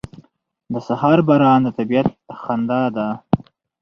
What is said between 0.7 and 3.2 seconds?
•د سهار باران د طبیعت خندا ده.